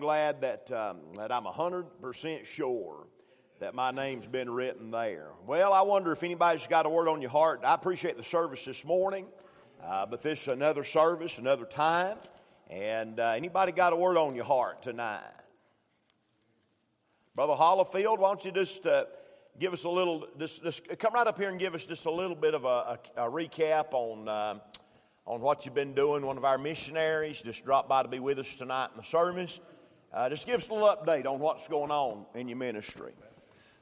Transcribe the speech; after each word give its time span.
glad 0.00 0.40
that, 0.40 0.70
um, 0.70 0.98
that 1.16 1.32
I'm 1.32 1.44
100% 1.44 2.44
sure 2.44 3.06
that 3.60 3.74
my 3.74 3.90
name's 3.90 4.26
been 4.26 4.48
written 4.50 4.90
there. 4.90 5.30
Well, 5.46 5.72
I 5.72 5.82
wonder 5.82 6.12
if 6.12 6.22
anybody's 6.22 6.66
got 6.66 6.86
a 6.86 6.88
word 6.88 7.08
on 7.08 7.20
your 7.20 7.30
heart. 7.30 7.62
I 7.64 7.74
appreciate 7.74 8.16
the 8.16 8.22
service 8.22 8.64
this 8.64 8.84
morning, 8.84 9.26
uh, 9.84 10.06
but 10.06 10.22
this 10.22 10.42
is 10.42 10.48
another 10.48 10.84
service, 10.84 11.38
another 11.38 11.64
time. 11.64 12.18
And 12.70 13.18
uh, 13.18 13.30
anybody 13.30 13.72
got 13.72 13.92
a 13.92 13.96
word 13.96 14.16
on 14.16 14.34
your 14.34 14.44
heart 14.44 14.82
tonight? 14.82 15.22
Brother 17.34 17.54
Hollifield, 17.54 18.18
why 18.18 18.28
don't 18.28 18.44
you 18.44 18.52
just 18.52 18.86
uh, 18.86 19.04
give 19.58 19.72
us 19.72 19.84
a 19.84 19.88
little, 19.88 20.26
just, 20.38 20.62
just, 20.62 20.98
come 20.98 21.14
right 21.14 21.26
up 21.26 21.38
here 21.38 21.48
and 21.48 21.58
give 21.58 21.74
us 21.74 21.84
just 21.84 22.06
a 22.06 22.10
little 22.10 22.36
bit 22.36 22.54
of 22.54 22.64
a, 22.64 22.98
a, 23.16 23.26
a 23.26 23.30
recap 23.30 23.92
on, 23.92 24.28
uh, 24.28 24.58
on 25.26 25.40
what 25.40 25.64
you've 25.64 25.74
been 25.74 25.94
doing. 25.94 26.24
One 26.24 26.36
of 26.36 26.44
our 26.44 26.58
missionaries 26.58 27.40
just 27.42 27.64
dropped 27.64 27.88
by 27.88 28.02
to 28.02 28.08
be 28.08 28.18
with 28.18 28.38
us 28.38 28.54
tonight 28.54 28.90
in 28.94 29.00
the 29.00 29.06
service. 29.06 29.60
Uh, 30.12 30.28
just 30.28 30.46
give 30.46 30.56
us 30.56 30.68
a 30.68 30.72
little 30.72 30.88
update 30.88 31.26
on 31.26 31.38
what's 31.38 31.68
going 31.68 31.90
on 31.90 32.24
in 32.34 32.48
your 32.48 32.56
ministry. 32.56 33.12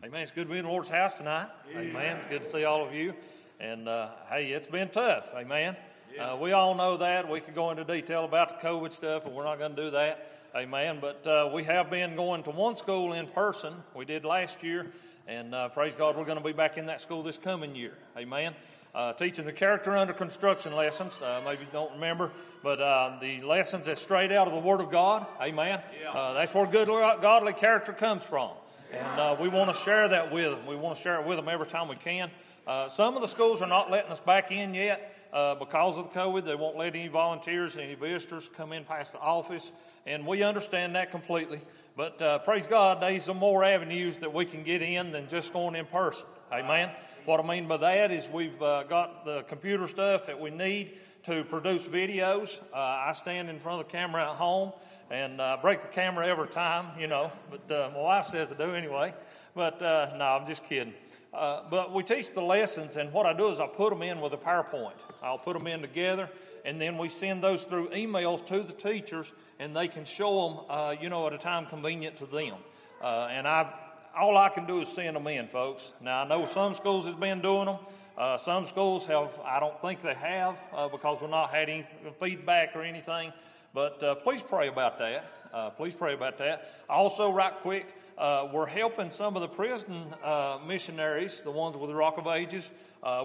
Amen. 0.05 0.23
It's 0.23 0.33
good 0.33 0.49
to 0.49 0.53
be 0.53 0.59
in 0.59 0.65
the 0.65 0.71
Lord's 0.71 0.89
house 0.89 1.15
tonight. 1.15 1.49
Amen. 1.71 1.91
Amen. 1.91 2.19
Good 2.29 2.43
to 2.43 2.51
see 2.51 2.65
all 2.65 2.85
of 2.85 2.93
you. 2.93 3.15
And 3.61 3.89
uh, 3.89 4.11
hey, 4.29 4.51
it's 4.51 4.67
been 4.67 4.89
tough. 4.89 5.29
Amen. 5.37 5.77
Yeah. 6.15 6.33
Uh, 6.33 6.37
we 6.37 6.51
all 6.51 6.75
know 6.75 6.97
that. 6.97 7.31
We 7.31 7.41
could 7.41 7.55
go 7.55 7.71
into 7.71 7.85
detail 7.85 8.25
about 8.25 8.61
the 8.61 8.67
COVID 8.69 8.91
stuff, 8.91 9.23
but 9.23 9.33
we're 9.33 9.45
not 9.45 9.59
going 9.59 9.77
to 9.77 9.85
do 9.85 9.91
that. 9.93 10.33
Amen. 10.57 10.99
But 11.01 11.25
uh, 11.27 11.51
we 11.55 11.63
have 11.65 11.91
been 11.91 12.17
going 12.17 12.43
to 12.43 12.51
one 12.51 12.77
school 12.77 13.13
in 13.13 13.29
person. 13.29 13.75
We 13.95 14.05
did 14.05 14.25
last 14.25 14.65
year. 14.65 14.91
And 15.29 15.55
uh, 15.55 15.69
praise 15.69 15.95
God, 15.95 16.17
we're 16.17 16.25
going 16.25 16.39
to 16.39 16.45
be 16.45 16.53
back 16.53 16.77
in 16.77 16.87
that 16.87 17.01
school 17.01 17.23
this 17.23 17.39
coming 17.39 17.77
year. 17.77 17.97
Amen 18.17 18.55
uh, 18.97 19.13
teaching 19.13 19.45
the 19.45 19.53
character 19.53 19.95
under 19.95 20.15
construction 20.15 20.75
lessons. 20.75 21.21
Uh, 21.21 21.43
maybe 21.45 21.61
you 21.61 21.67
don't 21.71 21.93
remember, 21.93 22.31
but 22.63 22.81
uh, 22.81 23.19
the 23.21 23.43
lessons 23.43 23.85
that's 23.85 24.01
straight 24.01 24.33
out 24.33 24.49
of 24.49 24.55
the 24.55 24.59
Word 24.59 24.81
of 24.81 24.91
God. 24.91 25.27
Amen. 25.41 25.81
Yeah. 26.03 26.11
Uh, 26.11 26.33
that's 26.33 26.55
where 26.55 26.67
good 26.67 26.89
godly 26.89 27.53
character 27.53 27.93
comes 27.93 28.23
from, 28.25 28.53
and 28.91 29.21
uh, 29.21 29.37
we 29.39 29.49
want 29.49 29.71
to 29.71 29.77
share 29.83 30.09
that 30.09 30.33
with 30.33 30.51
them. 30.51 30.67
We 30.67 30.77
want 30.77 30.97
to 30.97 31.03
share 31.03 31.21
it 31.21 31.27
with 31.27 31.37
them 31.37 31.47
every 31.49 31.67
time 31.67 31.89
we 31.89 31.97
can. 31.97 32.31
Uh, 32.67 32.89
some 32.89 33.15
of 33.15 33.21
the 33.21 33.29
schools 33.29 33.61
are 33.61 33.69
not 33.69 33.91
letting 33.91 34.11
us 34.11 34.19
back 34.19 34.51
in 34.51 34.75
yet 34.75 35.13
because 35.59 35.99
of 35.99 36.13
the 36.13 36.19
COVID. 36.19 36.47
They 36.47 36.55
won't 36.55 36.79
let 36.79 36.97
any 36.97 37.09
volunteers, 37.09 37.77
any 37.77 37.95
visitors 37.95 38.49
come 38.57 38.73
in 38.73 38.85
past 38.85 39.13
the 39.13 39.21
office, 39.21 39.71
and 40.07 40.27
we 40.27 40.43
understand 40.43 40.95
that 40.95 41.11
completely. 41.11 41.61
But 41.97 42.45
praise 42.45 42.67
God, 42.67 43.01
there's 43.01 43.25
some 43.25 43.39
more 43.39 43.65
avenues 43.65 44.19
that 44.19 44.33
we 44.33 44.45
can 44.45 44.63
get 44.63 44.83
in 44.83 45.13
than 45.13 45.29
just 45.29 45.53
going 45.53 45.75
in 45.75 45.87
person. 45.87 46.27
Amen. 46.53 46.91
What 47.25 47.41
I 47.41 47.43
mean 47.43 47.67
by 47.67 47.79
that 47.79 48.13
is 48.13 48.29
we've 48.29 48.63
uh, 48.63 48.85
got 48.85 49.25
the 49.25 49.43
computer 49.43 49.89
stuff 49.89 50.27
that 50.27 50.41
we 50.41 50.51
need 50.51 50.93
to 51.25 51.43
produce 51.43 51.85
videos. 51.87 52.57
Uh, 52.73 52.77
I 52.77 53.15
stand 53.21 53.51
in 53.51 53.59
front 53.59 53.81
of 53.81 53.87
the 53.89 53.93
camera 53.93 54.31
at 54.31 54.37
home 54.37 54.73
and 55.11 55.41
uh, 55.41 55.59
break 55.61 55.81
the 55.81 55.89
camera 55.89 56.25
every 56.25 56.47
time, 56.47 56.97
you 56.97 57.09
know, 57.09 57.33
but 57.51 57.69
uh, 57.75 57.91
my 57.93 58.01
wife 58.01 58.27
says 58.27 58.51
to 58.51 58.55
do 58.55 58.77
anyway. 58.77 59.13
But 59.57 59.83
uh, 59.83 60.15
no, 60.17 60.25
I'm 60.25 60.47
just 60.47 60.65
kidding. 60.69 60.95
Uh, 61.35 61.63
but 61.69 61.93
we 61.93 62.05
teach 62.05 62.33
the 62.33 62.43
lessons, 62.43 62.97
and 62.97 63.13
what 63.13 63.27
I 63.27 63.33
do 63.33 63.49
is 63.49 63.59
I 63.59 63.67
put 63.67 63.91
them 63.91 64.03
in 64.03 64.21
with 64.21 64.33
a 64.33 64.39
PowerPoint. 64.39 64.95
I'll 65.25 65.39
put 65.39 65.59
them 65.59 65.67
in 65.67 65.81
together, 65.81 66.31
and 66.67 66.79
then 66.79 66.99
we 66.99 67.09
send 67.09 67.43
those 67.43 67.63
through 67.63 67.89
emails 67.89 68.45
to 68.49 68.61
the 68.61 68.75
teachers, 68.75 69.33
and 69.59 69.75
they 69.75 69.89
can 69.89 70.05
show 70.05 70.67
them, 70.69 71.01
you 71.01 71.09
know, 71.09 71.27
at 71.27 71.33
a 71.33 71.39
time 71.39 71.65
convenient 71.65 72.19
to 72.19 72.27
them. 72.27 72.57
and 73.03 73.49
I 73.49 73.73
all 74.17 74.37
I 74.39 74.49
can 74.49 74.67
do 74.67 74.81
is 74.81 74.89
send 74.89 75.15
them 75.15 75.27
in, 75.27 75.47
folks. 75.47 75.93
Now, 76.01 76.23
I 76.23 76.29
know 76.29 76.47
some 76.47 76.75
schools 76.75 77.05
has 77.07 77.15
been 77.15 77.43
doing 77.43 77.67
them. 77.67 77.77
Uh, 78.17 78.39
some 78.39 78.65
schools 78.65 79.05
have, 79.05 79.39
I 79.45 79.61
don't 79.61 79.79
think 79.83 80.03
they 80.03 80.15
have 80.15 80.57
uh, 80.75 80.89
because 80.89 81.21
we're 81.21 81.29
not 81.29 81.51
had 81.51 81.69
any 81.69 81.85
feedback 82.19 82.75
or 82.75 82.83
anything. 82.83 83.33
But 83.75 84.03
uh, 84.03 84.15
please 84.15 84.41
pray 84.43 84.69
about 84.69 84.99
that. 85.01 85.31
Uh, 85.53 85.71
please 85.71 85.95
pray 85.95 86.15
about 86.15 86.39
that. 86.39 86.73
Also, 86.89 87.31
right 87.31 87.53
quick, 87.61 87.87
uh, 88.19 88.49
we're 88.53 88.67
helping 88.67 89.11
some 89.11 89.37
of 89.37 89.43
the 89.43 89.49
prison 89.49 90.15
uh, 90.23 90.59
missionaries, 90.67 91.41
the 91.45 91.51
ones 91.51 91.77
with 91.77 91.91
the 91.91 91.97
Rock 91.97 92.19
of 92.19 92.27
Ages. 92.27 92.71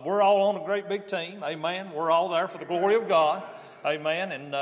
we're 0.06 0.22
all 0.22 0.42
on 0.50 0.62
a 0.62 0.66
great 0.66 0.90
big 0.90 1.08
team. 1.08 1.44
Amen. 1.44 1.92
We're 1.92 2.12
all 2.12 2.30
there 2.30 2.48
for 2.48 2.58
the 2.58 2.66
glory 2.66 2.96
of 2.96 3.08
God. 3.08 3.44
Amen. 3.86 4.32
And 4.32 4.54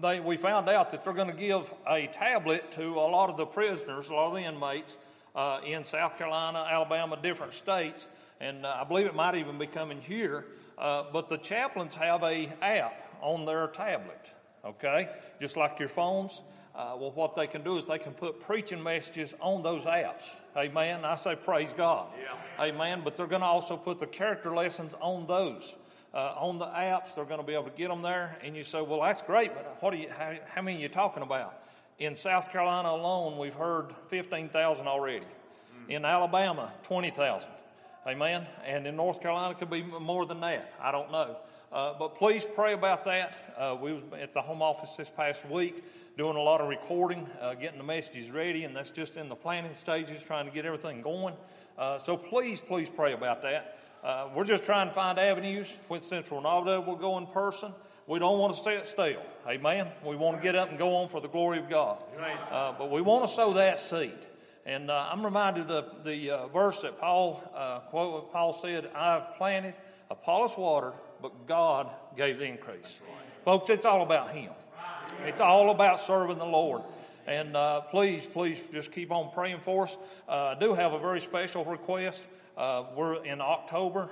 they, 0.00 0.20
we 0.20 0.36
found 0.36 0.68
out 0.68 0.90
that 0.90 1.02
they're 1.02 1.12
going 1.12 1.30
to 1.30 1.36
give 1.36 1.72
a 1.88 2.06
tablet 2.08 2.72
to 2.72 2.82
a 2.82 3.08
lot 3.08 3.30
of 3.30 3.36
the 3.36 3.46
prisoners, 3.46 4.08
a 4.08 4.14
lot 4.14 4.28
of 4.28 4.34
the 4.34 4.40
inmates, 4.40 4.96
uh, 5.34 5.60
in 5.64 5.84
South 5.84 6.16
Carolina, 6.16 6.66
Alabama, 6.68 7.18
different 7.22 7.52
states, 7.52 8.08
and 8.40 8.64
uh, 8.64 8.78
I 8.80 8.84
believe 8.84 9.06
it 9.06 9.14
might 9.14 9.34
even 9.34 9.58
be 9.58 9.66
coming 9.66 10.00
here. 10.00 10.46
Uh, 10.78 11.04
but 11.12 11.28
the 11.28 11.38
chaplains 11.38 11.94
have 11.94 12.22
a 12.22 12.50
app 12.62 13.16
on 13.20 13.44
their 13.44 13.68
tablet, 13.68 14.30
okay, 14.64 15.08
just 15.40 15.56
like 15.56 15.78
your 15.78 15.88
phones. 15.88 16.42
Uh, 16.76 16.94
well, 16.98 17.10
what 17.12 17.34
they 17.34 17.46
can 17.46 17.62
do 17.62 17.78
is 17.78 17.86
they 17.86 17.98
can 17.98 18.12
put 18.12 18.38
preaching 18.38 18.82
messages 18.82 19.34
on 19.40 19.62
those 19.62 19.84
apps. 19.84 20.24
Amen. 20.54 21.06
I 21.06 21.14
say 21.14 21.34
praise 21.34 21.72
God. 21.74 22.08
Yeah. 22.22 22.64
Amen. 22.66 23.00
But 23.02 23.16
they're 23.16 23.26
going 23.26 23.40
to 23.40 23.46
also 23.46 23.78
put 23.78 23.98
the 23.98 24.06
character 24.06 24.54
lessons 24.54 24.92
on 25.00 25.26
those. 25.26 25.74
Uh, 26.12 26.34
on 26.36 26.58
the 26.58 26.66
apps, 26.66 27.14
they're 27.14 27.24
going 27.24 27.40
to 27.40 27.46
be 27.46 27.54
able 27.54 27.64
to 27.64 27.76
get 27.76 27.88
them 27.88 28.02
there. 28.02 28.36
And 28.42 28.54
you 28.54 28.62
say, 28.62 28.82
well, 28.82 29.00
that's 29.00 29.22
great, 29.22 29.54
but 29.54 29.78
what 29.80 29.94
are 29.94 29.96
you, 29.96 30.08
how, 30.10 30.34
how 30.54 30.62
many 30.62 30.78
are 30.78 30.80
you 30.80 30.88
talking 30.88 31.22
about? 31.22 31.58
In 31.98 32.14
South 32.14 32.52
Carolina 32.52 32.90
alone, 32.90 33.38
we've 33.38 33.54
heard 33.54 33.94
15,000 34.08 34.86
already. 34.86 35.24
Mm. 35.88 35.90
In 35.90 36.04
Alabama, 36.04 36.74
20,000. 36.84 37.48
Amen. 38.06 38.46
And 38.66 38.86
in 38.86 38.96
North 38.96 39.22
Carolina, 39.22 39.52
it 39.52 39.58
could 39.58 39.70
be 39.70 39.82
more 39.82 40.26
than 40.26 40.40
that. 40.40 40.74
I 40.80 40.92
don't 40.92 41.10
know. 41.10 41.36
Uh, 41.72 41.94
but 41.98 42.16
please 42.16 42.46
pray 42.54 42.74
about 42.74 43.04
that. 43.04 43.54
Uh, 43.56 43.76
we 43.80 43.94
was 43.94 44.02
at 44.20 44.34
the 44.34 44.42
home 44.42 44.60
office 44.62 44.94
this 44.96 45.10
past 45.10 45.44
week 45.48 45.82
doing 46.16 46.36
a 46.36 46.42
lot 46.42 46.62
of 46.62 46.68
recording, 46.68 47.26
uh, 47.40 47.54
getting 47.54 47.78
the 47.78 47.84
messages 47.84 48.30
ready, 48.30 48.64
and 48.64 48.74
that's 48.74 48.90
just 48.90 49.16
in 49.16 49.28
the 49.28 49.34
planning 49.34 49.74
stages, 49.74 50.22
trying 50.22 50.46
to 50.46 50.50
get 50.50 50.64
everything 50.64 51.02
going. 51.02 51.34
Uh, 51.76 51.98
so 51.98 52.16
please, 52.16 52.60
please 52.60 52.88
pray 52.88 53.12
about 53.12 53.42
that. 53.42 53.78
Uh, 54.02 54.28
we're 54.34 54.44
just 54.44 54.64
trying 54.64 54.88
to 54.88 54.94
find 54.94 55.18
avenues. 55.18 55.70
With 55.88 56.04
Central 56.04 56.40
Nevada, 56.40 56.80
we'll 56.80 56.96
go 56.96 57.18
in 57.18 57.26
person. 57.26 57.72
We 58.06 58.18
don't 58.18 58.38
want 58.38 58.54
to 58.54 58.58
stay 58.58 58.80
still. 58.84 59.20
Amen. 59.46 59.88
We 60.04 60.16
want 60.16 60.38
to 60.38 60.42
get 60.42 60.54
up 60.54 60.70
and 60.70 60.78
go 60.78 60.96
on 60.96 61.08
for 61.08 61.20
the 61.20 61.28
glory 61.28 61.58
of 61.58 61.68
God. 61.68 62.02
Uh, 62.50 62.72
but 62.78 62.90
we 62.90 63.02
want 63.02 63.28
to 63.28 63.34
sow 63.34 63.52
that 63.54 63.80
seed. 63.80 64.16
And 64.64 64.90
uh, 64.90 65.08
I'm 65.10 65.24
reminded 65.24 65.70
of 65.70 66.04
the, 66.04 66.10
the 66.10 66.30
uh, 66.30 66.46
verse 66.48 66.80
that 66.82 66.98
Paul 66.98 67.42
uh, 67.54 67.80
quote 67.90 68.32
Paul 68.32 68.52
said, 68.52 68.88
I've 68.94 69.34
planted, 69.36 69.74
Apollos 70.10 70.56
watered, 70.56 70.94
but 71.20 71.46
God 71.46 71.90
gave 72.16 72.38
the 72.38 72.44
increase. 72.44 72.96
Folks, 73.44 73.70
it's 73.70 73.84
all 73.84 74.02
about 74.02 74.30
Him. 74.30 74.52
It's 75.26 75.40
all 75.40 75.70
about 75.70 76.00
serving 76.00 76.38
the 76.38 76.46
Lord. 76.46 76.82
And 77.26 77.56
uh, 77.56 77.80
please, 77.80 78.26
please 78.26 78.62
just 78.72 78.92
keep 78.92 79.10
on 79.10 79.32
praying 79.32 79.58
for 79.64 79.84
us. 79.84 79.96
Uh, 80.28 80.54
I 80.56 80.58
do 80.58 80.72
have 80.72 80.92
a 80.92 80.98
very 81.00 81.20
special 81.20 81.64
request. 81.64 82.22
we're 82.56 83.24
in 83.24 83.40
October. 83.40 84.08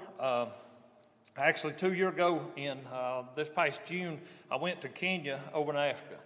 Actually, 1.36 1.72
two 1.72 1.92
years 1.92 2.14
ago, 2.14 2.42
in 2.56 2.78
uh, 2.92 3.22
this 3.34 3.48
past 3.48 3.80
June, 3.86 4.20
I 4.50 4.56
went 4.56 4.80
to 4.82 4.88
Kenya 4.88 5.40
over 5.52 5.72
in 5.72 5.78
Africa. 5.78 6.16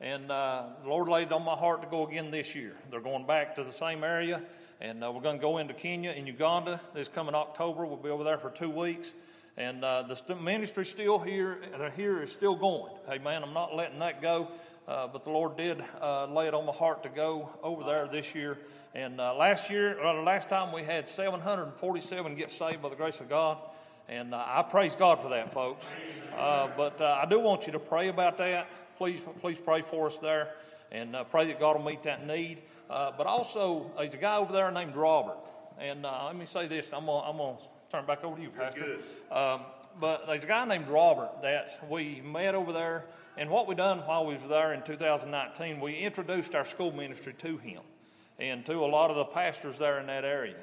And 0.00 0.30
uh, 0.30 0.64
the 0.82 0.88
Lord 0.88 1.08
laid 1.08 1.28
it 1.28 1.32
on 1.32 1.44
my 1.44 1.54
heart 1.54 1.82
to 1.82 1.88
go 1.88 2.06
again 2.06 2.30
this 2.30 2.54
year. 2.54 2.74
They're 2.90 3.00
going 3.00 3.26
back 3.26 3.54
to 3.56 3.64
the 3.64 3.72
same 3.72 4.04
area, 4.04 4.42
and 4.80 5.04
uh, 5.04 5.12
we're 5.12 5.20
going 5.20 5.36
to 5.36 5.42
go 5.42 5.58
into 5.58 5.74
Kenya 5.74 6.10
and 6.10 6.26
Uganda 6.26 6.80
this 6.94 7.08
coming 7.08 7.34
October. 7.34 7.84
We'll 7.84 7.96
be 7.96 8.08
over 8.08 8.24
there 8.24 8.38
for 8.38 8.50
two 8.50 8.70
weeks. 8.70 9.12
And 9.56 9.84
uh, 9.84 10.02
the 10.02 10.16
st- 10.16 10.42
ministry 10.42 10.84
still 10.84 11.18
here, 11.18 11.58
uh, 11.74 11.90
here 11.90 12.22
is 12.22 12.32
still 12.32 12.56
going. 12.56 12.92
Hey, 13.08 13.18
man, 13.18 13.42
I'm 13.42 13.54
not 13.54 13.74
letting 13.74 13.98
that 14.00 14.20
go. 14.20 14.48
Uh, 14.86 15.06
but 15.06 15.24
the 15.24 15.30
Lord 15.30 15.56
did 15.56 15.82
uh, 16.02 16.26
lay 16.26 16.46
it 16.46 16.54
on 16.54 16.66
my 16.66 16.72
heart 16.72 17.04
to 17.04 17.08
go 17.08 17.48
over 17.62 17.84
there 17.84 18.06
this 18.06 18.34
year. 18.34 18.58
And 18.94 19.16
last 19.16 19.70
year, 19.70 19.98
last 20.22 20.48
time 20.48 20.72
we 20.72 20.84
had 20.84 21.08
747 21.08 22.36
get 22.36 22.50
saved 22.50 22.82
by 22.82 22.90
the 22.90 22.96
grace 22.96 23.20
of 23.20 23.28
God. 23.28 23.58
And 24.08 24.34
uh, 24.34 24.44
I 24.46 24.62
praise 24.62 24.94
God 24.94 25.22
for 25.22 25.30
that, 25.30 25.52
folks. 25.52 25.86
Uh, 26.36 26.68
but 26.76 27.00
uh, 27.00 27.20
I 27.22 27.26
do 27.26 27.40
want 27.40 27.66
you 27.66 27.72
to 27.72 27.78
pray 27.78 28.08
about 28.08 28.36
that. 28.38 28.68
Please, 28.98 29.20
please 29.40 29.58
pray 29.58 29.82
for 29.82 30.08
us 30.08 30.18
there 30.18 30.50
and 30.92 31.16
uh, 31.16 31.24
pray 31.24 31.46
that 31.46 31.58
God 31.58 31.76
will 31.76 31.84
meet 31.84 32.02
that 32.02 32.26
need. 32.26 32.62
Uh, 32.90 33.12
but 33.16 33.26
also, 33.26 33.90
there's 33.96 34.14
a 34.14 34.18
guy 34.18 34.36
over 34.36 34.52
there 34.52 34.70
named 34.70 34.94
Robert. 34.94 35.38
And 35.78 36.04
uh, 36.04 36.26
let 36.26 36.36
me 36.36 36.44
say 36.44 36.66
this 36.66 36.92
I'm 36.92 37.06
going 37.06 37.22
to 37.22 37.64
turn 37.94 38.06
back 38.06 38.24
over 38.24 38.34
to 38.34 38.42
you, 38.42 38.50
Pastor. 38.50 38.98
Um, 39.30 39.60
but 40.00 40.26
there's 40.26 40.42
a 40.42 40.48
guy 40.48 40.64
named 40.64 40.88
Robert 40.88 41.30
that 41.42 41.86
we 41.88 42.20
met 42.24 42.56
over 42.56 42.72
there. 42.72 43.04
And 43.36 43.48
what 43.48 43.68
we 43.68 43.76
done 43.76 44.00
while 44.00 44.26
we 44.26 44.34
was 44.34 44.48
there 44.48 44.72
in 44.72 44.82
2019, 44.82 45.78
we 45.78 45.98
introduced 45.98 46.56
our 46.56 46.64
school 46.64 46.90
ministry 46.90 47.34
to 47.38 47.56
him 47.58 47.82
and 48.40 48.66
to 48.66 48.84
a 48.84 48.86
lot 48.86 49.10
of 49.10 49.16
the 49.16 49.24
pastors 49.26 49.78
there 49.78 50.00
in 50.00 50.08
that 50.08 50.24
area. 50.24 50.56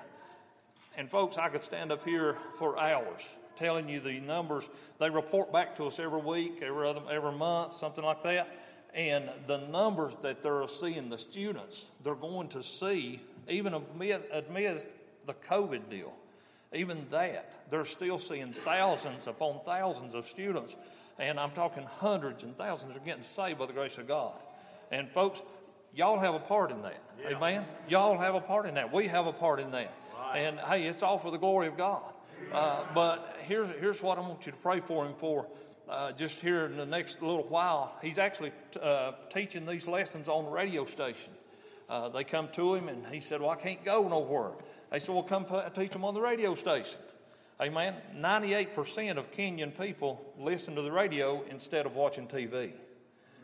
And 0.97 1.09
folks, 1.09 1.37
I 1.37 1.47
could 1.47 1.63
stand 1.63 1.93
up 1.93 2.03
here 2.03 2.35
for 2.59 2.77
hours 2.77 3.21
telling 3.55 3.87
you 3.87 4.01
the 4.01 4.19
numbers. 4.19 4.67
They 4.99 5.09
report 5.09 5.53
back 5.53 5.77
to 5.77 5.85
us 5.85 5.99
every 5.99 6.19
week, 6.19 6.59
every 6.61 6.85
other, 6.85 7.01
every 7.09 7.31
month, 7.31 7.77
something 7.77 8.03
like 8.03 8.23
that. 8.23 8.49
And 8.93 9.29
the 9.47 9.59
numbers 9.59 10.17
that 10.21 10.43
they're 10.43 10.67
seeing, 10.67 11.09
the 11.09 11.17
students, 11.17 11.85
they're 12.03 12.13
going 12.13 12.49
to 12.49 12.61
see, 12.61 13.21
even 13.47 13.73
amid, 13.73 14.23
amid 14.33 14.85
the 15.25 15.33
COVID 15.33 15.89
deal, 15.89 16.13
even 16.73 17.05
that, 17.11 17.51
they're 17.69 17.85
still 17.85 18.19
seeing 18.19 18.53
thousands 18.53 19.27
upon 19.27 19.61
thousands 19.65 20.15
of 20.15 20.27
students. 20.27 20.75
And 21.19 21.39
I'm 21.39 21.51
talking 21.51 21.83
hundreds 21.83 22.43
and 22.43 22.57
thousands 22.57 22.95
are 22.95 22.99
getting 22.99 23.23
saved 23.23 23.59
by 23.59 23.65
the 23.65 23.73
grace 23.73 23.97
of 23.97 24.07
God. 24.07 24.39
And 24.91 25.09
folks, 25.09 25.41
y'all 25.93 26.19
have 26.19 26.33
a 26.33 26.39
part 26.39 26.71
in 26.71 26.81
that. 26.81 27.01
Yeah. 27.21 27.37
Amen. 27.37 27.65
Y'all 27.87 28.17
have 28.17 28.35
a 28.35 28.41
part 28.41 28.65
in 28.65 28.75
that. 28.75 28.93
We 28.93 29.07
have 29.07 29.27
a 29.27 29.33
part 29.33 29.59
in 29.59 29.71
that. 29.71 29.93
Right. 30.17 30.37
And 30.37 30.59
hey, 30.59 30.87
it's 30.87 31.03
all 31.03 31.19
for 31.19 31.31
the 31.31 31.37
glory 31.37 31.67
of 31.67 31.77
God. 31.77 32.03
Uh, 32.51 32.83
but 32.95 33.37
here's 33.43 33.69
here's 33.79 34.01
what 34.01 34.17
I 34.17 34.21
want 34.21 34.45
you 34.45 34.51
to 34.51 34.57
pray 34.57 34.79
for 34.79 35.05
him 35.05 35.13
for. 35.17 35.47
Uh, 35.89 36.11
just 36.13 36.39
here 36.39 36.65
in 36.65 36.77
the 36.77 36.85
next 36.85 37.21
little 37.21 37.43
while, 37.43 37.93
he's 38.01 38.17
actually 38.17 38.51
uh, 38.81 39.11
teaching 39.29 39.65
these 39.65 39.87
lessons 39.87 40.29
on 40.29 40.45
the 40.45 40.51
radio 40.51 40.85
station. 40.85 41.33
Uh, 41.91 42.07
they 42.07 42.23
come 42.23 42.47
to 42.53 42.73
him 42.73 42.87
and 42.87 43.05
he 43.07 43.19
said, 43.19 43.41
"Well, 43.41 43.49
I 43.49 43.55
can't 43.55 43.83
go 43.83 44.07
nowhere." 44.07 44.51
They 44.91 44.99
said, 44.99 45.13
"Well, 45.13 45.23
come 45.23 45.45
teach 45.75 45.91
them 45.91 46.05
on 46.05 46.13
the 46.13 46.21
radio 46.21 46.55
station." 46.55 46.99
Amen. 47.61 47.95
98% 48.15 49.17
of 49.17 49.29
Kenyan 49.31 49.77
people 49.77 50.33
listen 50.39 50.73
to 50.75 50.81
the 50.81 50.91
radio 50.91 51.43
instead 51.49 51.85
of 51.85 51.95
watching 51.95 52.27
TV. 52.27 52.71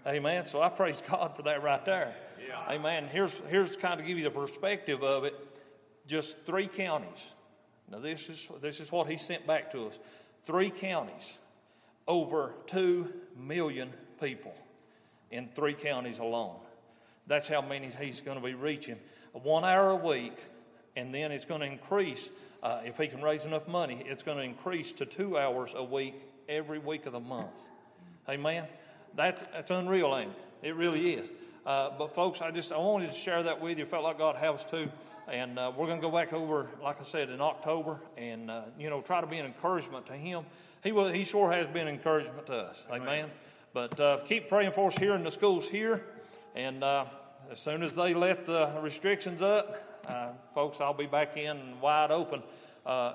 Amen. 0.07 0.43
So 0.43 0.59
I 0.59 0.69
praise 0.69 1.03
God 1.07 1.35
for 1.35 1.43
that 1.43 1.61
right 1.61 1.83
there. 1.85 2.15
Yeah. 2.47 2.73
Amen. 2.73 3.07
Here's, 3.11 3.35
here's 3.49 3.77
kind 3.77 3.99
of 3.99 4.07
give 4.07 4.17
you 4.17 4.23
the 4.23 4.31
perspective 4.31 5.03
of 5.03 5.25
it. 5.25 5.35
Just 6.07 6.37
three 6.45 6.67
counties. 6.67 7.25
Now, 7.91 7.99
this 7.99 8.27
is, 8.29 8.47
this 8.59 8.79
is 8.79 8.91
what 8.91 9.07
he 9.07 9.17
sent 9.17 9.45
back 9.45 9.71
to 9.73 9.87
us. 9.87 9.99
Three 10.41 10.71
counties, 10.71 11.33
over 12.07 12.53
2 12.67 13.13
million 13.37 13.93
people 14.19 14.55
in 15.29 15.49
three 15.53 15.73
counties 15.73 16.19
alone. 16.19 16.55
That's 17.27 17.47
how 17.47 17.61
many 17.61 17.89
he's 17.99 18.21
going 18.21 18.37
to 18.37 18.43
be 18.43 18.53
reaching. 18.53 18.97
One 19.33 19.63
hour 19.65 19.91
a 19.91 19.95
week, 19.95 20.37
and 20.95 21.13
then 21.13 21.31
it's 21.31 21.45
going 21.45 21.61
to 21.61 21.67
increase. 21.67 22.29
Uh, 22.63 22.81
if 22.85 22.97
he 22.97 23.07
can 23.07 23.21
raise 23.21 23.45
enough 23.45 23.67
money, 23.67 24.03
it's 24.05 24.23
going 24.23 24.37
to 24.37 24.43
increase 24.43 24.91
to 24.93 25.05
two 25.05 25.37
hours 25.37 25.73
a 25.75 25.83
week 25.83 26.15
every 26.49 26.79
week 26.79 27.05
of 27.05 27.13
the 27.13 27.19
month. 27.19 27.67
Amen. 28.27 28.65
That's, 29.15 29.41
that's 29.53 29.71
unreal, 29.71 30.15
ain't 30.17 30.31
it? 30.31 30.69
It 30.69 30.75
really 30.75 31.13
is. 31.13 31.29
Uh, 31.65 31.91
but 31.97 32.15
folks, 32.15 32.41
I 32.41 32.49
just 32.51 32.71
I 32.71 32.77
wanted 32.77 33.09
to 33.09 33.13
share 33.13 33.43
that 33.43 33.61
with 33.61 33.77
you. 33.77 33.85
Felt 33.85 34.03
like 34.03 34.17
God 34.17 34.37
has 34.37 34.63
to, 34.71 34.89
and 35.27 35.59
uh, 35.59 35.71
we're 35.75 35.85
going 35.85 35.99
to 35.99 36.01
go 36.01 36.11
back 36.11 36.31
over, 36.31 36.67
like 36.81 36.99
I 36.99 37.03
said, 37.03 37.29
in 37.29 37.41
October, 37.41 37.99
and 38.17 38.49
uh, 38.49 38.61
you 38.79 38.89
know 38.89 39.01
try 39.01 39.19
to 39.19 39.27
be 39.27 39.37
an 39.37 39.45
encouragement 39.45 40.05
to 40.05 40.13
him. 40.13 40.45
He 40.81 40.93
will, 40.93 41.09
he 41.09 41.25
sure 41.25 41.51
has 41.51 41.67
been 41.67 41.87
an 41.87 41.95
encouragement 41.95 42.45
to 42.47 42.55
us. 42.55 42.85
Amen. 42.89 43.29
But 43.73 43.99
uh, 43.99 44.19
keep 44.25 44.47
praying 44.47 44.71
for 44.71 44.87
us 44.87 44.97
here 44.97 45.13
in 45.13 45.23
the 45.23 45.31
schools 45.31 45.67
here, 45.67 46.05
and 46.57 46.83
uh, 46.83 47.05
as 47.51 47.59
soon 47.59 47.83
as 47.83 47.93
they 47.93 48.15
let 48.15 48.47
the 48.47 48.73
restrictions 48.81 49.43
up, 49.43 50.01
uh, 50.07 50.29
folks, 50.55 50.81
I'll 50.81 50.91
be 50.91 51.05
back 51.05 51.37
in 51.37 51.79
wide 51.79 52.09
open. 52.09 52.41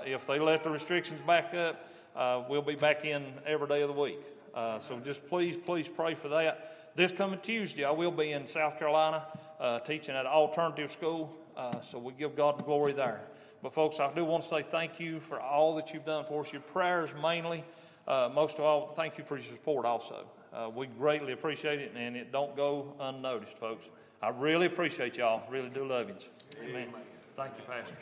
if 0.07 0.29
they 0.29 0.39
let 0.39 0.63
the 0.63 0.71
restrictions 0.71 1.21
back 1.27 1.53
up, 1.53 2.49
we'll 2.49 2.63
be 2.63 2.77
back 2.77 3.05
in 3.05 3.25
every 3.45 3.67
day 3.67 3.83
of 3.83 3.89
the 3.89 4.01
week. 4.01 4.21
Uh, 4.55 4.79
so 4.79 5.01
just 5.01 5.27
please, 5.29 5.57
please 5.57 5.89
pray 5.89 6.15
for 6.15 6.29
that. 6.29 6.95
This 6.95 7.11
coming 7.11 7.41
Tuesday, 7.41 7.85
I 7.85 7.91
will 7.91 8.13
be 8.13 8.31
in 8.31 8.47
South 8.47 8.79
Carolina 8.79 9.27
uh, 9.59 9.81
teaching 9.81 10.15
at 10.15 10.25
alternative 10.25 10.93
school. 10.93 11.35
Uh, 11.57 11.81
so 11.81 11.99
we 11.99 12.13
give 12.13 12.37
God 12.37 12.61
the 12.61 12.63
glory 12.63 12.93
there. 12.93 13.23
But 13.61 13.75
folks, 13.75 13.99
I 13.99 14.13
do 14.13 14.25
want 14.25 14.45
to 14.45 14.49
say 14.49 14.63
thank 14.63 15.01
you 15.01 15.19
for 15.19 15.41
all 15.41 15.75
that 15.77 15.93
you've 15.93 16.05
done 16.05 16.27
for 16.27 16.45
us. 16.45 16.53
Your 16.53 16.63
prayers 16.63 17.11
mainly. 17.21 17.65
Uh, 18.07 18.31
most 18.33 18.59
of 18.59 18.65
all, 18.65 18.93
thank 18.95 19.19
you 19.19 19.25
for 19.25 19.37
your 19.37 19.47
support 19.47 19.85
also. 19.85 20.27
Uh, 20.55 20.69
we 20.69 20.87
greatly 20.87 21.33
appreciate 21.33 21.81
it, 21.81 21.93
and 21.97 22.15
it 22.15 22.31
don't 22.31 22.55
go 22.55 22.95
unnoticed, 23.01 23.57
folks. 23.57 23.87
I 24.21 24.29
really 24.29 24.67
appreciate 24.67 25.17
y'all. 25.17 25.43
Really 25.51 25.71
do 25.71 25.83
love 25.85 26.11
you. 26.11 26.15
Amen. 26.63 26.89
Thank 27.37 27.53
you, 27.57 27.65
Pastor. 27.67 27.97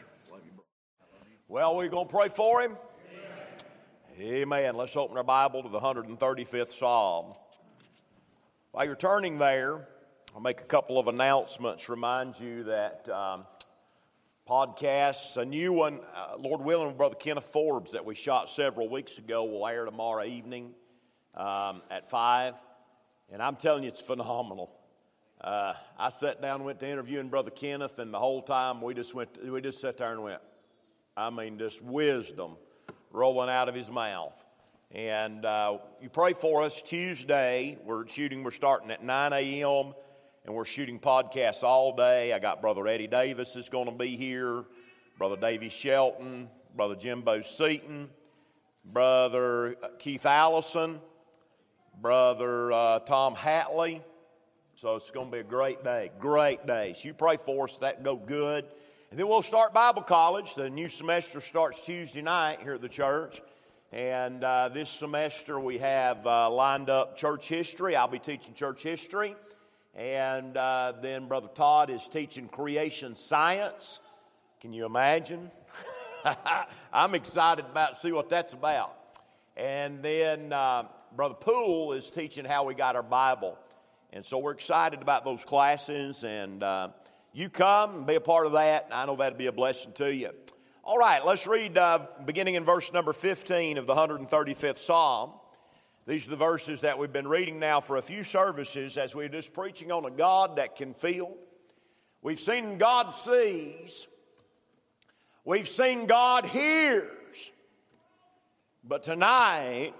Well, 1.46 1.76
we're 1.76 1.88
going 1.88 2.08
to 2.08 2.12
pray 2.12 2.28
for 2.28 2.60
him. 2.60 2.76
Amen. 4.20 4.74
Let's 4.74 4.96
open 4.96 5.16
our 5.16 5.22
Bible 5.22 5.62
to 5.62 5.68
the 5.68 5.78
135th 5.78 6.76
Psalm. 6.76 7.34
While 8.72 8.84
you're 8.84 8.96
turning 8.96 9.38
there, 9.38 9.86
I'll 10.34 10.40
make 10.40 10.60
a 10.60 10.64
couple 10.64 10.98
of 10.98 11.06
announcements. 11.06 11.88
Remind 11.88 12.38
you 12.38 12.64
that 12.64 13.08
um, 13.08 13.46
podcasts, 14.48 15.36
a 15.36 15.44
new 15.44 15.72
one, 15.72 16.00
uh, 16.16 16.36
Lord 16.36 16.62
willing, 16.62 16.96
Brother 16.96 17.14
Kenneth 17.14 17.44
Forbes, 17.44 17.92
that 17.92 18.04
we 18.04 18.16
shot 18.16 18.50
several 18.50 18.88
weeks 18.88 19.18
ago, 19.18 19.44
will 19.44 19.66
air 19.68 19.84
tomorrow 19.84 20.24
evening 20.24 20.74
um, 21.34 21.82
at 21.90 22.08
5. 22.10 22.54
And 23.32 23.42
I'm 23.42 23.56
telling 23.56 23.82
you, 23.82 23.88
it's 23.88 24.00
phenomenal. 24.00 24.70
Uh, 25.40 25.72
I 25.98 26.10
sat 26.10 26.42
down 26.42 26.64
went 26.64 26.80
to 26.80 26.88
interviewing 26.88 27.28
Brother 27.28 27.50
Kenneth, 27.50 27.98
and 27.98 28.12
the 28.12 28.18
whole 28.18 28.42
time 28.42 28.82
we 28.82 28.92
just 28.92 29.14
went, 29.14 29.30
we 29.42 29.60
just 29.60 29.80
sat 29.80 29.96
there 29.98 30.12
and 30.12 30.22
went, 30.22 30.40
I 31.16 31.30
mean, 31.30 31.58
just 31.58 31.80
wisdom 31.82 32.56
rolling 33.10 33.48
out 33.48 33.68
of 33.68 33.74
his 33.74 33.90
mouth. 33.90 34.44
And 34.92 35.44
uh, 35.44 35.78
you 36.02 36.08
pray 36.08 36.32
for 36.32 36.62
us 36.62 36.82
Tuesday. 36.82 37.78
We're 37.84 38.06
shooting, 38.08 38.42
we're 38.42 38.50
starting 38.50 38.90
at 38.90 39.04
9 39.04 39.32
a.m. 39.32 39.94
and 40.44 40.54
we're 40.54 40.64
shooting 40.64 40.98
podcasts 40.98 41.62
all 41.62 41.94
day. 41.94 42.32
I 42.32 42.38
got 42.38 42.60
Brother 42.60 42.86
Eddie 42.88 43.06
Davis 43.06 43.54
is 43.54 43.68
going 43.68 43.86
to 43.86 43.92
be 43.92 44.16
here, 44.16 44.64
Brother 45.16 45.36
Davy 45.36 45.68
Shelton, 45.68 46.50
Brother 46.74 46.96
Jimbo 46.96 47.42
Seaton, 47.42 48.10
Brother 48.84 49.76
Keith 49.98 50.26
Allison, 50.26 51.00
Brother 52.00 52.72
uh, 52.72 52.98
Tom 53.00 53.34
Hatley. 53.34 54.00
So 54.74 54.96
it's 54.96 55.10
going 55.10 55.26
to 55.26 55.32
be 55.32 55.40
a 55.40 55.44
great 55.44 55.84
day, 55.84 56.10
great 56.18 56.66
day. 56.66 56.94
So 56.94 57.08
you 57.08 57.12
pray 57.12 57.36
for 57.36 57.64
us 57.64 57.76
that 57.78 58.02
go 58.02 58.16
good. 58.16 58.64
And 59.10 59.20
then 59.20 59.28
we'll 59.28 59.42
start 59.42 59.74
Bible 59.74 60.00
college. 60.00 60.54
The 60.54 60.70
new 60.70 60.88
semester 60.88 61.42
starts 61.42 61.84
Tuesday 61.84 62.22
night 62.22 62.60
here 62.62 62.72
at 62.72 62.80
the 62.80 62.88
church. 62.88 63.42
And 63.92 64.42
uh, 64.42 64.70
this 64.72 64.88
semester 64.88 65.60
we 65.60 65.76
have 65.76 66.26
uh, 66.26 66.48
lined 66.48 66.88
up 66.88 67.18
church 67.18 67.46
history. 67.46 67.96
I'll 67.96 68.08
be 68.08 68.18
teaching 68.18 68.54
church 68.54 68.82
history. 68.82 69.36
And 69.94 70.56
uh, 70.56 70.94
then 71.02 71.28
Brother 71.28 71.48
Todd 71.54 71.90
is 71.90 72.08
teaching 72.08 72.48
creation 72.48 73.14
science. 73.14 74.00
Can 74.62 74.72
you 74.72 74.86
imagine? 74.86 75.50
I'm 76.94 77.14
excited 77.14 77.66
about 77.66 77.98
see 77.98 78.12
what 78.12 78.30
that's 78.30 78.54
about. 78.54 78.96
And 79.54 80.02
then 80.02 80.54
uh, 80.54 80.84
Brother 81.16 81.34
Poole 81.34 81.92
is 81.92 82.08
teaching 82.08 82.44
how 82.44 82.64
we 82.64 82.74
got 82.74 82.94
our 82.94 83.02
Bible. 83.02 83.58
And 84.12 84.24
so 84.24 84.38
we're 84.38 84.52
excited 84.52 85.02
about 85.02 85.24
those 85.24 85.42
classes 85.44 86.22
and 86.22 86.62
uh, 86.62 86.88
you 87.32 87.48
come 87.48 87.96
and 87.96 88.06
be 88.06 88.14
a 88.14 88.20
part 88.20 88.46
of 88.46 88.52
that. 88.52 88.88
I 88.92 89.06
know 89.06 89.16
that'd 89.16 89.36
be 89.36 89.46
a 89.46 89.52
blessing 89.52 89.92
to 89.94 90.14
you. 90.14 90.30
All 90.84 90.98
right, 90.98 91.24
let's 91.24 91.46
read 91.48 91.76
uh, 91.76 92.06
beginning 92.24 92.54
in 92.54 92.64
verse 92.64 92.92
number 92.92 93.12
15 93.12 93.78
of 93.78 93.86
the 93.86 93.94
135th 93.94 94.78
Psalm. 94.78 95.32
These 96.06 96.26
are 96.26 96.30
the 96.30 96.36
verses 96.36 96.80
that 96.82 96.98
we've 96.98 97.12
been 97.12 97.28
reading 97.28 97.58
now 97.58 97.80
for 97.80 97.96
a 97.96 98.02
few 98.02 98.22
services 98.22 98.96
as 98.96 99.14
we're 99.14 99.28
just 99.28 99.52
preaching 99.52 99.90
on 99.90 100.04
a 100.04 100.10
God 100.10 100.56
that 100.56 100.76
can 100.76 100.94
feel. 100.94 101.36
We've 102.22 102.40
seen 102.40 102.78
God 102.78 103.08
sees, 103.10 104.06
we've 105.44 105.68
seen 105.68 106.06
God 106.06 106.46
hears. 106.46 107.52
But 108.82 109.02
tonight, 109.02 109.92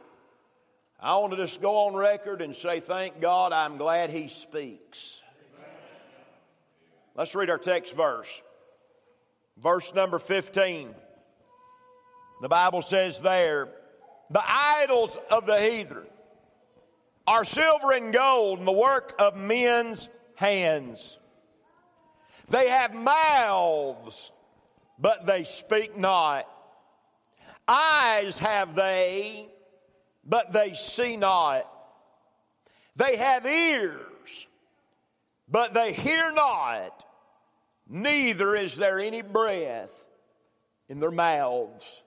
I 1.02 1.16
want 1.16 1.32
to 1.32 1.38
just 1.38 1.62
go 1.62 1.86
on 1.86 1.94
record 1.94 2.42
and 2.42 2.54
say, 2.54 2.80
thank 2.80 3.20
God, 3.20 3.52
I'm 3.52 3.78
glad 3.78 4.10
He 4.10 4.28
speaks. 4.28 5.20
Let's 7.16 7.34
read 7.34 7.50
our 7.50 7.58
text 7.58 7.96
verse. 7.96 8.42
Verse 9.56 9.94
number 9.94 10.18
15. 10.18 10.94
The 12.42 12.48
Bible 12.48 12.82
says 12.82 13.20
there, 13.20 13.68
the 14.30 14.42
idols 14.46 15.18
of 15.30 15.46
the 15.46 15.60
heathen 15.60 16.06
are 17.26 17.44
silver 17.44 17.92
and 17.92 18.12
gold 18.12 18.58
and 18.58 18.68
the 18.68 18.72
work 18.72 19.14
of 19.18 19.36
men's 19.36 20.08
hands. 20.36 21.18
They 22.48 22.68
have 22.68 22.94
mouths, 22.94 24.32
but 24.98 25.26
they 25.26 25.44
speak 25.44 25.96
not. 25.96 26.48
Eyes 27.68 28.38
have 28.38 28.74
they, 28.74 29.49
but 30.30 30.52
they 30.52 30.74
see 30.74 31.16
not. 31.16 31.68
They 32.94 33.16
have 33.16 33.44
ears, 33.44 34.48
but 35.48 35.74
they 35.74 35.92
hear 35.92 36.30
not, 36.32 37.04
neither 37.88 38.54
is 38.54 38.76
there 38.76 39.00
any 39.00 39.22
breath 39.22 40.06
in 40.88 41.00
their 41.00 41.10
mouths. 41.10 42.04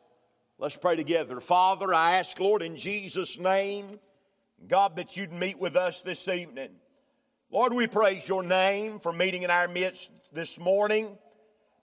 Let's 0.57 0.77
pray 0.77 0.95
together. 0.95 1.41
Father, 1.41 1.93
I 1.93 2.17
ask, 2.17 2.39
Lord, 2.39 2.61
in 2.61 2.77
Jesus' 2.77 3.37
name, 3.37 3.99
God, 4.67 4.95
that 4.95 5.17
you'd 5.17 5.33
meet 5.33 5.59
with 5.59 5.75
us 5.75 6.01
this 6.01 6.29
evening. 6.29 6.69
Lord, 7.51 7.73
we 7.73 7.87
praise 7.87 8.25
your 8.27 8.43
name 8.43 8.99
for 8.99 9.11
meeting 9.11 9.43
in 9.43 9.51
our 9.51 9.67
midst 9.67 10.09
this 10.31 10.57
morning. 10.57 11.17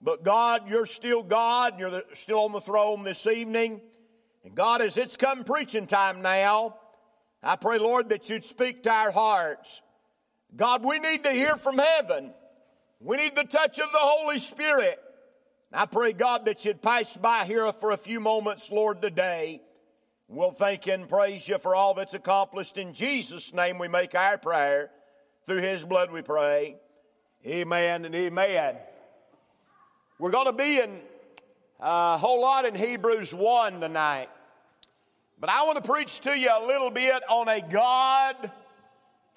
But 0.01 0.23
God, 0.23 0.67
you're 0.67 0.87
still 0.87 1.21
God. 1.21 1.79
You're 1.79 2.01
still 2.13 2.39
on 2.39 2.51
the 2.51 2.61
throne 2.61 3.03
this 3.03 3.27
evening. 3.27 3.81
And 4.43 4.55
God, 4.55 4.81
as 4.81 4.97
it's 4.97 5.17
come 5.17 5.43
preaching 5.43 5.87
time 5.87 6.21
now, 6.21 6.75
I 7.43 7.55
pray, 7.55 7.79
Lord, 7.79 8.09
that 8.09 8.29
you'd 8.29 8.43
speak 8.43 8.83
to 8.83 8.91
our 8.91 9.11
hearts. 9.11 9.81
God, 10.55 10.83
we 10.83 10.99
need 10.99 11.23
to 11.23 11.31
hear 11.31 11.55
from 11.55 11.77
heaven. 11.77 12.33
We 12.99 13.17
need 13.17 13.35
the 13.35 13.43
touch 13.43 13.79
of 13.79 13.91
the 13.91 13.99
Holy 13.99 14.39
Spirit. 14.39 14.99
I 15.73 15.85
pray, 15.85 16.13
God, 16.13 16.45
that 16.45 16.65
you'd 16.65 16.81
pass 16.81 17.15
by 17.15 17.45
here 17.45 17.71
for 17.71 17.91
a 17.91 17.97
few 17.97 18.19
moments, 18.19 18.71
Lord, 18.71 19.01
today. 19.01 19.61
We'll 20.27 20.51
thank 20.51 20.87
and 20.87 21.07
praise 21.07 21.47
you 21.47 21.57
for 21.57 21.75
all 21.75 21.93
that's 21.93 22.13
accomplished. 22.13 22.77
In 22.77 22.93
Jesus' 22.93 23.53
name, 23.53 23.77
we 23.77 23.87
make 23.87 24.15
our 24.15 24.37
prayer. 24.37 24.91
Through 25.45 25.61
his 25.61 25.83
blood, 25.83 26.11
we 26.11 26.21
pray. 26.21 26.77
Amen 27.45 28.05
and 28.05 28.13
amen. 28.13 28.75
We're 30.19 30.31
going 30.31 30.45
to 30.45 30.53
be 30.53 30.79
in 30.79 31.01
a 31.81 32.17
whole 32.17 32.41
lot 32.41 32.65
in 32.65 32.75
Hebrews 32.75 33.33
1 33.33 33.81
tonight. 33.81 34.29
But 35.39 35.49
I 35.49 35.63
want 35.63 35.83
to 35.83 35.89
preach 35.89 36.19
to 36.21 36.37
you 36.37 36.49
a 36.55 36.63
little 36.65 36.91
bit 36.91 37.23
on 37.27 37.47
a 37.47 37.59
God 37.61 38.51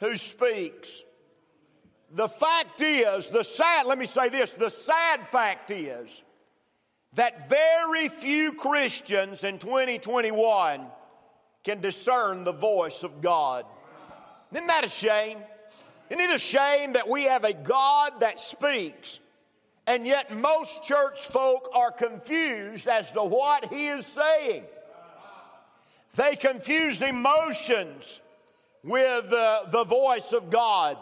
who 0.00 0.16
speaks. 0.18 1.02
The 2.10 2.28
fact 2.28 2.82
is, 2.82 3.30
the 3.30 3.42
sad, 3.42 3.86
let 3.86 3.98
me 3.98 4.06
say 4.06 4.28
this, 4.28 4.52
the 4.52 4.68
sad 4.68 5.26
fact 5.28 5.70
is 5.70 6.22
that 7.14 7.48
very 7.48 8.08
few 8.08 8.52
Christians 8.52 9.42
in 9.42 9.58
2021 9.58 10.82
can 11.64 11.80
discern 11.80 12.44
the 12.44 12.52
voice 12.52 13.02
of 13.02 13.22
God. 13.22 13.64
Isn't 14.52 14.66
that 14.66 14.84
a 14.84 14.88
shame? 14.88 15.38
Isn't 16.10 16.20
it 16.20 16.34
a 16.34 16.38
shame 16.38 16.92
that 16.92 17.08
we 17.08 17.24
have 17.24 17.44
a 17.44 17.54
God 17.54 18.20
that 18.20 18.38
speaks 18.38 19.18
and 19.86 20.06
yet 20.06 20.34
most 20.34 20.82
church 20.82 21.20
folk 21.20 21.68
are 21.74 21.92
confused 21.92 22.88
as 22.88 23.12
to 23.12 23.22
what 23.22 23.66
he 23.66 23.88
is 23.88 24.06
saying? 24.06 24.64
They 26.16 26.36
confuse 26.36 27.02
emotions 27.02 28.20
with 28.82 29.32
uh, 29.32 29.64
the 29.70 29.84
voice 29.84 30.32
of 30.32 30.50
God. 30.50 30.96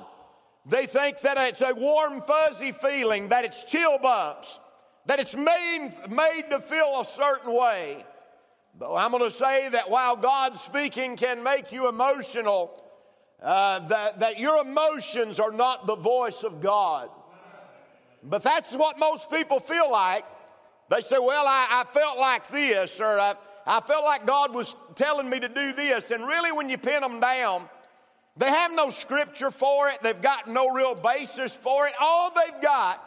They 0.64 0.86
think 0.86 1.20
that 1.20 1.36
it's 1.38 1.60
a 1.60 1.74
warm, 1.74 2.22
fuzzy 2.22 2.72
feeling, 2.72 3.28
that 3.28 3.44
it's 3.44 3.64
chill 3.64 3.98
bumps, 3.98 4.60
that 5.06 5.18
it's 5.20 5.36
made, 5.36 5.92
made 6.08 6.44
to 6.50 6.60
feel 6.60 7.00
a 7.00 7.04
certain 7.04 7.52
way. 7.52 8.04
But 8.78 8.94
I'm 8.94 9.10
going 9.10 9.24
to 9.24 9.36
say 9.36 9.68
that 9.68 9.90
while 9.90 10.16
God 10.16 10.56
speaking 10.56 11.16
can 11.16 11.42
make 11.42 11.72
you 11.72 11.88
emotional, 11.88 12.82
uh, 13.42 13.80
that, 13.88 14.20
that 14.20 14.38
your 14.38 14.62
emotions 14.62 15.38
are 15.40 15.50
not 15.50 15.86
the 15.86 15.96
voice 15.96 16.44
of 16.44 16.60
God. 16.60 17.10
But 18.22 18.42
that's 18.42 18.74
what 18.74 18.98
most 18.98 19.30
people 19.30 19.58
feel 19.60 19.90
like. 19.90 20.24
They 20.88 21.00
say, 21.00 21.18
Well, 21.18 21.46
I, 21.46 21.68
I 21.70 21.84
felt 21.84 22.18
like 22.18 22.48
this, 22.48 23.00
or 23.00 23.18
I, 23.18 23.34
I 23.66 23.80
felt 23.80 24.04
like 24.04 24.26
God 24.26 24.54
was 24.54 24.76
telling 24.94 25.28
me 25.28 25.40
to 25.40 25.48
do 25.48 25.72
this. 25.72 26.10
And 26.10 26.26
really, 26.26 26.52
when 26.52 26.68
you 26.68 26.78
pin 26.78 27.00
them 27.00 27.20
down, 27.20 27.68
they 28.36 28.48
have 28.48 28.72
no 28.72 28.90
scripture 28.90 29.50
for 29.50 29.88
it, 29.88 30.02
they've 30.02 30.20
got 30.20 30.48
no 30.48 30.70
real 30.70 30.94
basis 30.94 31.54
for 31.54 31.86
it. 31.86 31.94
All 32.00 32.32
they've 32.34 32.62
got 32.62 33.02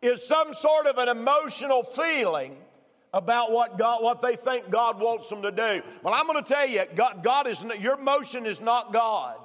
is 0.00 0.26
some 0.26 0.54
sort 0.54 0.86
of 0.86 0.98
an 0.98 1.08
emotional 1.08 1.82
feeling 1.82 2.56
about 3.12 3.50
what 3.50 3.78
God, 3.78 4.02
what 4.02 4.20
they 4.20 4.36
think 4.36 4.70
God 4.70 5.00
wants 5.00 5.28
them 5.28 5.42
to 5.42 5.50
do. 5.50 5.82
Well, 6.02 6.14
I'm 6.14 6.26
going 6.26 6.42
to 6.42 6.48
tell 6.48 6.66
you, 6.66 6.84
God, 6.94 7.22
God 7.22 7.46
is 7.46 7.62
your 7.80 7.98
emotion 7.98 8.46
is 8.46 8.60
not 8.60 8.92
God. 8.92 9.36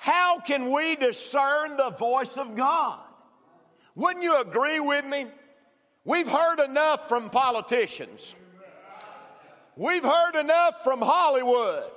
How 0.00 0.38
can 0.40 0.72
we 0.72 0.96
discern 0.96 1.76
the 1.76 1.90
voice 1.90 2.38
of 2.38 2.56
God? 2.56 3.00
Wouldn't 3.94 4.24
you 4.24 4.40
agree 4.40 4.80
with 4.80 5.04
me? 5.04 5.26
We've 6.06 6.26
heard 6.26 6.58
enough 6.58 7.06
from 7.06 7.28
politicians. 7.28 8.34
We've 9.76 10.02
heard 10.02 10.36
enough 10.36 10.82
from 10.82 11.02
Hollywood. 11.02 11.90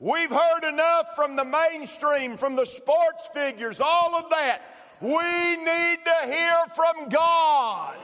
We've 0.00 0.28
heard 0.28 0.64
enough 0.64 1.14
from 1.14 1.36
the 1.36 1.44
mainstream, 1.44 2.36
from 2.36 2.56
the 2.56 2.66
sports 2.66 3.28
figures, 3.32 3.80
all 3.80 4.16
of 4.16 4.28
that. 4.30 4.62
We 5.00 5.56
need 5.56 5.98
to 6.04 6.26
hear 6.26 6.56
from 6.74 7.08
God. 7.10 7.94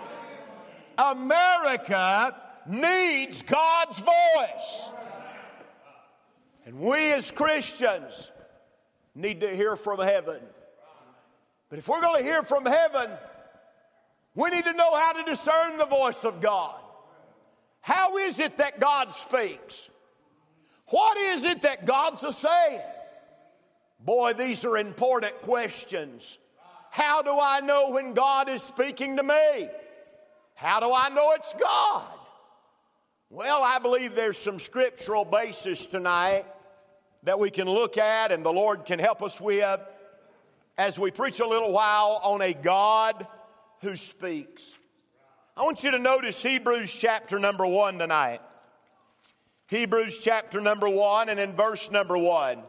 America 0.96 2.36
needs 2.68 3.42
God's 3.42 3.98
voice. 3.98 4.92
And 6.64 6.78
we 6.78 7.12
as 7.12 7.32
Christians 7.32 8.30
need 9.18 9.40
to 9.40 9.54
hear 9.54 9.76
from 9.76 9.98
heaven. 9.98 10.40
But 11.68 11.78
if 11.78 11.88
we're 11.88 12.00
going 12.00 12.22
to 12.22 12.24
hear 12.24 12.42
from 12.42 12.64
heaven, 12.64 13.10
we 14.34 14.50
need 14.50 14.64
to 14.64 14.72
know 14.72 14.94
how 14.94 15.12
to 15.12 15.24
discern 15.24 15.76
the 15.76 15.84
voice 15.84 16.24
of 16.24 16.40
God. 16.40 16.76
How 17.80 18.16
is 18.18 18.38
it 18.38 18.58
that 18.58 18.80
God 18.80 19.12
speaks? 19.12 19.90
What 20.86 21.18
is 21.18 21.44
it 21.44 21.62
that 21.62 21.84
God's 21.84 22.22
a 22.22 22.32
saying? 22.32 22.80
Boy, 24.00 24.32
these 24.32 24.64
are 24.64 24.78
important 24.78 25.40
questions. 25.42 26.38
How 26.90 27.20
do 27.22 27.36
I 27.38 27.60
know 27.60 27.90
when 27.90 28.14
God 28.14 28.48
is 28.48 28.62
speaking 28.62 29.16
to 29.16 29.22
me? 29.22 29.68
How 30.54 30.80
do 30.80 30.92
I 30.92 31.08
know 31.10 31.32
it's 31.32 31.52
God? 31.60 32.06
Well, 33.30 33.62
I 33.62 33.78
believe 33.78 34.14
there's 34.14 34.38
some 34.38 34.58
scriptural 34.58 35.24
basis 35.24 35.86
tonight 35.86 36.46
that 37.28 37.38
we 37.38 37.50
can 37.50 37.68
look 37.68 37.98
at 37.98 38.32
and 38.32 38.42
the 38.42 38.50
Lord 38.50 38.86
can 38.86 38.98
help 38.98 39.22
us 39.22 39.38
with 39.38 39.80
as 40.78 40.98
we 40.98 41.10
preach 41.10 41.40
a 41.40 41.46
little 41.46 41.70
while 41.72 42.18
on 42.22 42.40
a 42.40 42.54
God 42.54 43.26
who 43.82 43.96
speaks. 43.96 44.78
I 45.54 45.62
want 45.62 45.84
you 45.84 45.90
to 45.90 45.98
notice 45.98 46.42
Hebrews 46.42 46.90
chapter 46.90 47.38
number 47.38 47.66
one 47.66 47.98
tonight. 47.98 48.40
Hebrews 49.66 50.16
chapter 50.22 50.58
number 50.58 50.88
one 50.88 51.28
and 51.28 51.38
in 51.38 51.52
verse 51.52 51.90
number 51.90 52.16
one. 52.16 52.60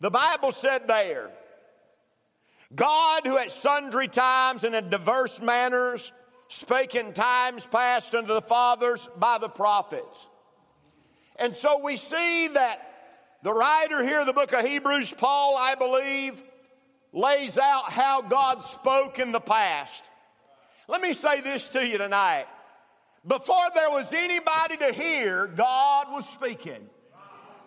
The 0.00 0.10
Bible 0.10 0.50
said 0.50 0.88
there, 0.88 1.28
God 2.74 3.26
who 3.26 3.36
at 3.36 3.50
sundry 3.50 4.08
times 4.08 4.64
and 4.64 4.74
in 4.74 4.88
diverse 4.88 5.38
manners 5.38 6.14
spake 6.48 6.94
in 6.94 7.12
times 7.12 7.66
past 7.66 8.14
unto 8.14 8.32
the 8.32 8.40
fathers 8.40 9.06
by 9.18 9.36
the 9.36 9.50
prophets. 9.50 10.30
And 11.36 11.52
so 11.52 11.84
we 11.84 11.98
see 11.98 12.48
that 12.48 12.88
the 13.42 13.52
writer 13.52 14.04
here 14.04 14.20
of 14.20 14.26
the 14.26 14.32
book 14.32 14.52
of 14.52 14.64
Hebrews, 14.64 15.12
Paul, 15.16 15.56
I 15.56 15.74
believe, 15.74 16.42
lays 17.12 17.58
out 17.58 17.90
how 17.90 18.22
God 18.22 18.62
spoke 18.62 19.18
in 19.18 19.32
the 19.32 19.40
past. 19.40 20.04
Let 20.88 21.00
me 21.00 21.12
say 21.12 21.40
this 21.40 21.68
to 21.70 21.86
you 21.86 21.98
tonight. 21.98 22.46
Before 23.26 23.66
there 23.74 23.90
was 23.90 24.12
anybody 24.12 24.76
to 24.78 24.92
hear, 24.92 25.46
God 25.46 26.08
was 26.10 26.28
speaking. 26.28 26.88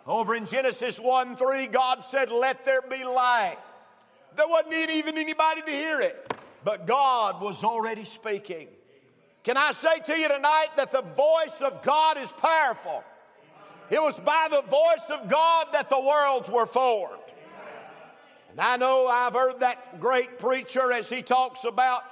Over 0.07 0.35
in 0.35 0.45
Genesis 0.45 0.99
1 0.99 1.35
3, 1.35 1.67
God 1.67 2.03
said, 2.03 2.29
Let 2.31 2.63
there 2.63 2.81
be 2.81 3.03
light. 3.03 3.57
There 4.35 4.47
wasn't 4.47 4.91
even 4.91 5.17
anybody 5.17 5.61
to 5.61 5.71
hear 5.71 6.01
it, 6.01 6.33
but 6.63 6.85
God 6.85 7.41
was 7.41 7.63
already 7.63 8.05
speaking. 8.05 8.67
Can 9.43 9.57
I 9.57 9.71
say 9.71 9.99
to 9.99 10.19
you 10.19 10.27
tonight 10.27 10.69
that 10.77 10.91
the 10.91 11.01
voice 11.01 11.61
of 11.61 11.81
God 11.83 12.17
is 12.17 12.31
powerful? 12.31 13.03
It 13.89 14.01
was 14.01 14.15
by 14.19 14.47
the 14.49 14.61
voice 14.61 15.09
of 15.09 15.29
God 15.29 15.67
that 15.73 15.89
the 15.89 15.99
worlds 15.99 16.49
were 16.49 16.65
formed. 16.65 17.21
And 18.51 18.61
I 18.61 18.77
know 18.77 19.07
I've 19.07 19.33
heard 19.33 19.59
that 19.59 19.99
great 19.99 20.39
preacher 20.39 20.91
as 20.91 21.09
he 21.09 21.21
talks 21.21 21.65
about 21.65 22.03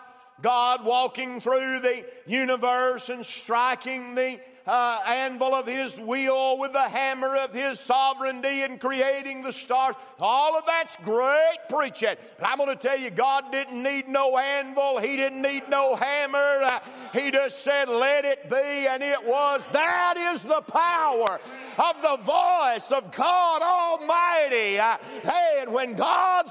God 0.41 0.83
walking 0.83 1.39
through 1.39 1.79
the 1.79 2.05
universe 2.25 3.09
and 3.09 3.25
striking 3.25 4.13
the 4.13 4.39
uh, 4.65 4.99
anvil 5.05 5.53
of 5.53 5.67
his 5.67 5.99
wheel 5.99 6.57
with 6.57 6.73
the 6.73 6.81
hammer 6.81 7.35
of 7.35 7.53
his 7.53 7.79
sovereignty 7.79 8.61
and 8.61 8.79
creating 8.79 9.41
the 9.41 9.51
stars. 9.51 9.95
All 10.19 10.57
of 10.57 10.65
that's 10.65 10.95
great 11.03 11.57
preaching. 11.69 12.15
But 12.39 12.47
I'm 12.47 12.57
going 12.57 12.69
to 12.69 12.75
tell 12.75 12.97
you, 12.97 13.09
God 13.09 13.51
didn't 13.51 13.81
need 13.81 14.07
no 14.07 14.37
anvil. 14.37 14.99
He 14.99 15.15
didn't 15.15 15.41
need 15.41 15.69
no 15.69 15.95
hammer. 15.95 16.59
Uh, 16.61 16.79
he 17.13 17.31
just 17.31 17.59
said, 17.59 17.89
let 17.89 18.25
it 18.25 18.49
be, 18.49 18.55
and 18.55 19.03
it 19.03 19.25
was. 19.25 19.65
That 19.71 20.15
is 20.17 20.43
the 20.43 20.61
power 20.61 21.39
of 21.77 22.01
the 22.01 22.17
voice 22.23 22.91
of 22.91 23.11
God 23.11 23.61
Almighty. 23.61 24.79
Uh, 24.79 24.97
hey, 25.23 25.59
and 25.61 25.71
when 25.71 25.95
God 25.95 26.33